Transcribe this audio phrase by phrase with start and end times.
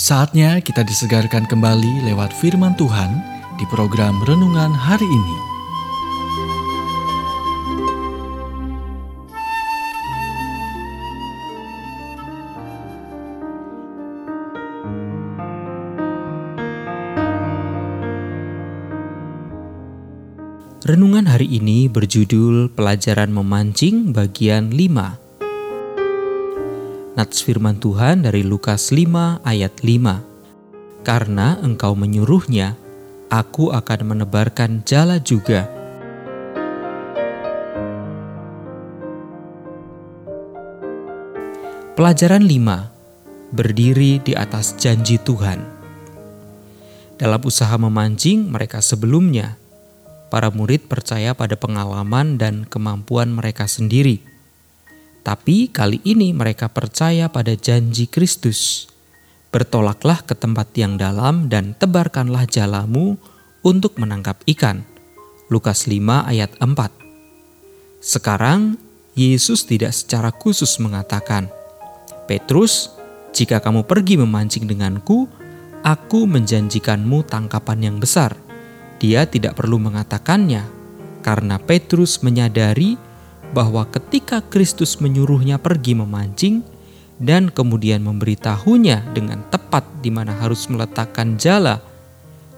[0.00, 3.20] Saatnya kita disegarkan kembali lewat firman Tuhan
[3.60, 5.36] di program renungan hari ini.
[20.80, 25.29] Renungan hari ini berjudul Pelajaran Memancing bagian 5
[27.20, 31.04] Nats firman Tuhan dari Lukas 5 ayat 5.
[31.04, 32.80] Karena engkau menyuruhnya,
[33.28, 35.68] aku akan menebarkan jala juga.
[41.92, 43.52] Pelajaran 5.
[43.52, 45.60] Berdiri di atas janji Tuhan.
[47.20, 49.60] Dalam usaha memancing mereka sebelumnya,
[50.32, 54.24] para murid percaya pada pengalaman dan kemampuan mereka sendiri
[55.20, 58.88] tapi kali ini mereka percaya pada janji Kristus.
[59.50, 63.18] Bertolaklah ke tempat yang dalam dan tebarkanlah jalamu
[63.60, 64.86] untuk menangkap ikan.
[65.50, 66.70] Lukas 5 ayat 4
[68.00, 68.78] Sekarang,
[69.18, 71.50] Yesus tidak secara khusus mengatakan,
[72.30, 72.94] Petrus,
[73.34, 75.26] jika kamu pergi memancing denganku,
[75.82, 78.38] aku menjanjikanmu tangkapan yang besar.
[79.02, 80.62] Dia tidak perlu mengatakannya,
[81.26, 82.94] karena Petrus menyadari
[83.50, 86.62] bahwa ketika Kristus menyuruhnya pergi memancing
[87.20, 91.82] dan kemudian memberitahunya dengan tepat di mana harus meletakkan jala,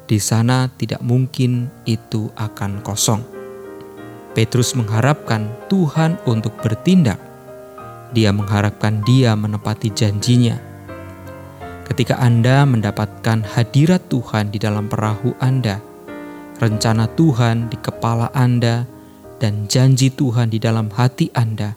[0.07, 3.25] di sana tidak mungkin itu akan kosong.
[4.33, 7.21] Petrus mengharapkan Tuhan untuk bertindak.
[8.13, 10.57] Dia mengharapkan Dia menepati janjinya.
[11.89, 15.81] Ketika Anda mendapatkan hadirat Tuhan di dalam perahu Anda,
[16.57, 18.89] rencana Tuhan di kepala Anda
[19.43, 21.75] dan janji Tuhan di dalam hati Anda,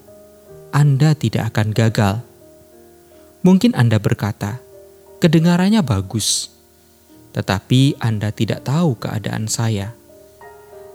[0.69, 2.21] Anda tidak akan gagal.
[3.41, 4.61] Mungkin Anda berkata,
[5.17, 6.53] "Kedengarannya bagus,"
[7.33, 9.97] tetapi Anda tidak tahu keadaan saya.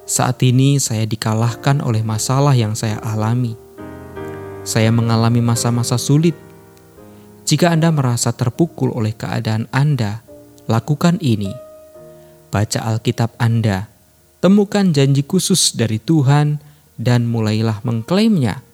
[0.06, 3.58] Saat ini saya dikalahkan oleh masalah yang saya alami.
[4.62, 6.38] Saya mengalami masa-masa sulit.
[7.50, 10.22] Jika Anda merasa terpukul oleh keadaan Anda,
[10.70, 11.50] lakukan ini.
[12.54, 13.89] Baca Alkitab Anda
[14.40, 16.64] Temukan janji khusus dari Tuhan
[16.96, 18.64] dan mulailah mengklaimnya.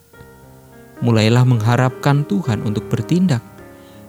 [1.03, 3.43] Mulailah mengharapkan Tuhan untuk bertindak,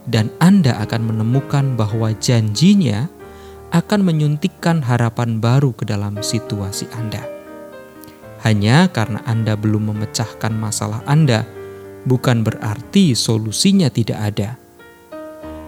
[0.06, 3.10] dan Anda akan menemukan bahwa janjinya
[3.74, 7.26] akan menyuntikkan harapan baru ke dalam situasi Anda.
[8.46, 11.42] Hanya karena Anda belum memecahkan masalah Anda,
[12.06, 14.62] bukan berarti solusinya tidak ada.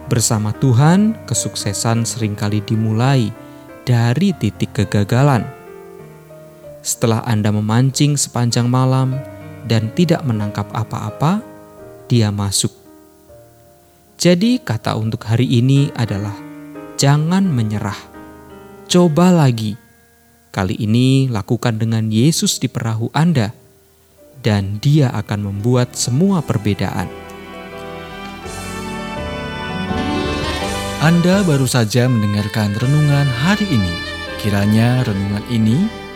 [0.06, 3.34] Bersama Tuhan, kesuksesan sering kali dimulai
[3.82, 5.58] dari titik kegagalan
[6.80, 9.16] setelah Anda memancing sepanjang malam
[9.68, 11.44] dan tidak menangkap apa-apa,
[12.08, 12.72] dia masuk.
[14.20, 16.36] Jadi, kata untuk hari ini adalah:
[17.00, 17.96] jangan menyerah,
[18.88, 19.76] coba lagi.
[20.50, 23.54] Kali ini, lakukan dengan Yesus di perahu Anda,
[24.42, 27.06] dan Dia akan membuat semua perbedaan.
[31.00, 33.94] Anda baru saja mendengarkan renungan hari ini.
[34.36, 35.99] Kiranya renungan ini